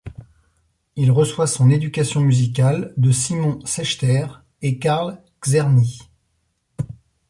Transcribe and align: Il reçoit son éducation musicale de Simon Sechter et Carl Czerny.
Il 0.95 1.11
reçoit 1.11 1.45
son 1.45 1.69
éducation 1.69 2.21
musicale 2.21 2.91
de 2.97 3.11
Simon 3.11 3.63
Sechter 3.67 4.25
et 4.63 4.79
Carl 4.79 5.21
Czerny. 5.43 5.99